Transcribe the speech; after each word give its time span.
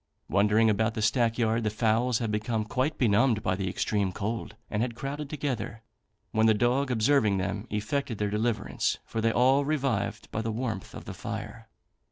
Wandering 0.27 0.67
about 0.67 0.95
the 0.95 1.01
stack 1.03 1.37
yard, 1.37 1.63
the 1.63 1.69
fowls 1.69 2.17
had 2.17 2.31
become 2.31 2.65
quite 2.65 2.97
benumbed 2.97 3.43
by 3.43 3.53
the 3.55 3.69
extreme 3.69 4.11
cold, 4.11 4.55
and 4.67 4.81
had 4.81 4.95
crowded 4.95 5.29
together, 5.29 5.83
when 6.31 6.47
the 6.47 6.55
dog 6.55 6.89
observing 6.89 7.37
them, 7.37 7.67
effected 7.69 8.17
their 8.17 8.31
deliverance, 8.31 8.97
for 9.05 9.21
they 9.21 9.31
all 9.31 9.63
revived 9.63 10.27
by 10.31 10.41
the 10.41 10.51
warmth 10.51 10.95
of 10.95 11.05
the 11.05 11.13
fire. 11.13 11.67